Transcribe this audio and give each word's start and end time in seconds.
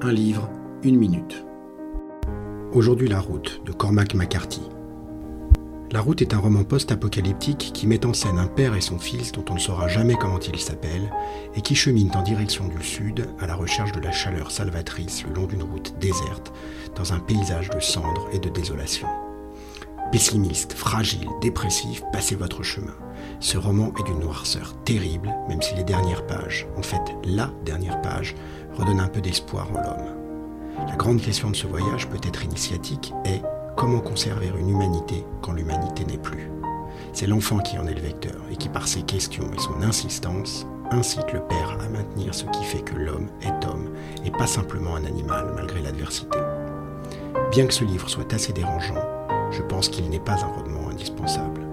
Un 0.00 0.12
livre, 0.12 0.48
une 0.84 0.96
minute. 0.96 1.44
Aujourd'hui 2.72 3.08
La 3.08 3.18
route 3.18 3.60
de 3.66 3.72
Cormac 3.72 4.14
McCarthy. 4.14 4.62
La 5.90 6.00
route 6.00 6.22
est 6.22 6.32
un 6.34 6.38
roman 6.38 6.62
post-apocalyptique 6.62 7.72
qui 7.74 7.88
met 7.88 8.06
en 8.06 8.12
scène 8.12 8.38
un 8.38 8.46
père 8.46 8.76
et 8.76 8.80
son 8.80 9.00
fils 9.00 9.32
dont 9.32 9.44
on 9.50 9.54
ne 9.54 9.58
saura 9.58 9.88
jamais 9.88 10.14
comment 10.14 10.38
ils 10.38 10.60
s'appellent 10.60 11.10
et 11.56 11.62
qui 11.62 11.74
cheminent 11.74 12.14
en 12.14 12.22
direction 12.22 12.68
du 12.68 12.80
sud 12.80 13.26
à 13.40 13.48
la 13.48 13.56
recherche 13.56 13.90
de 13.90 14.00
la 14.00 14.12
chaleur 14.12 14.52
salvatrice 14.52 15.24
le 15.24 15.34
long 15.34 15.46
d'une 15.46 15.64
route 15.64 15.98
déserte 15.98 16.52
dans 16.94 17.12
un 17.12 17.18
paysage 17.18 17.70
de 17.70 17.80
cendres 17.80 18.28
et 18.32 18.38
de 18.38 18.50
désolation. 18.50 19.08
Pessimiste, 20.18 20.72
fragile, 20.72 21.28
dépressif, 21.40 22.02
passez 22.12 22.34
votre 22.34 22.64
chemin. 22.64 22.96
Ce 23.38 23.56
roman 23.56 23.92
est 24.00 24.02
d'une 24.02 24.18
noirceur 24.18 24.74
terrible, 24.84 25.32
même 25.48 25.62
si 25.62 25.76
les 25.76 25.84
dernières 25.84 26.26
pages, 26.26 26.66
en 26.76 26.82
fait 26.82 27.14
la 27.22 27.52
dernière 27.64 28.02
page, 28.02 28.34
redonnent 28.76 28.98
un 28.98 29.06
peu 29.06 29.20
d'espoir 29.20 29.68
en 29.70 29.80
l'homme. 29.80 30.86
La 30.88 30.96
grande 30.96 31.20
question 31.20 31.50
de 31.50 31.54
ce 31.54 31.68
voyage, 31.68 32.08
peut-être 32.08 32.42
initiatique, 32.42 33.12
est 33.24 33.42
comment 33.76 34.00
conserver 34.00 34.50
une 34.58 34.70
humanité 34.70 35.24
quand 35.40 35.52
l'humanité 35.52 36.04
n'est 36.04 36.18
plus 36.18 36.50
C'est 37.12 37.28
l'enfant 37.28 37.60
qui 37.60 37.78
en 37.78 37.86
est 37.86 37.94
le 37.94 38.02
vecteur 38.02 38.40
et 38.50 38.56
qui, 38.56 38.68
par 38.68 38.88
ses 38.88 39.02
questions 39.02 39.48
et 39.54 39.60
son 39.60 39.82
insistance, 39.82 40.66
incite 40.90 41.32
le 41.32 41.42
père 41.42 41.78
à 41.80 41.88
maintenir 41.88 42.34
ce 42.34 42.46
qui 42.46 42.64
fait 42.64 42.82
que 42.82 42.96
l'homme 42.96 43.28
est 43.40 43.64
homme 43.66 43.88
et 44.24 44.32
pas 44.32 44.48
simplement 44.48 44.96
un 44.96 45.04
animal 45.04 45.52
malgré 45.54 45.80
l'adversité. 45.80 46.38
Bien 47.52 47.68
que 47.68 47.74
ce 47.74 47.84
livre 47.84 48.08
soit 48.08 48.32
assez 48.34 48.52
dérangeant, 48.52 49.17
je 49.50 49.62
pense 49.62 49.88
qu'il 49.88 50.08
n'est 50.08 50.18
pas 50.20 50.44
un 50.44 50.48
roman 50.48 50.88
indispensable. 50.90 51.67